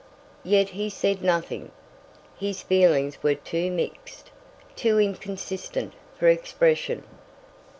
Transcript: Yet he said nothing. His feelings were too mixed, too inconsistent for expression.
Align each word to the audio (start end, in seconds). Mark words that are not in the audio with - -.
Yet 0.43 0.69
he 0.69 0.89
said 0.89 1.21
nothing. 1.21 1.69
His 2.35 2.63
feelings 2.63 3.21
were 3.21 3.35
too 3.35 3.69
mixed, 3.69 4.31
too 4.75 4.99
inconsistent 4.99 5.93
for 6.17 6.27
expression. 6.27 7.03